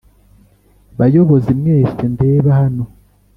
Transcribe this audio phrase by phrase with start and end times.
[0.99, 2.83] bayobozi mwese ndeba, hano